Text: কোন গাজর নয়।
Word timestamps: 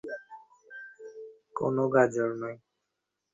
কোন 1.55 1.75
গাজর 1.93 2.29
নয়। 2.41 2.57